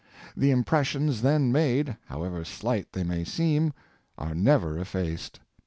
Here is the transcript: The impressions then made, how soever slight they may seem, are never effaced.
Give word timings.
The 0.35 0.49
impressions 0.49 1.21
then 1.21 1.51
made, 1.51 1.95
how 2.05 2.21
soever 2.23 2.43
slight 2.43 2.91
they 2.91 3.03
may 3.03 3.23
seem, 3.23 3.71
are 4.17 4.33
never 4.33 4.79
effaced. 4.79 5.39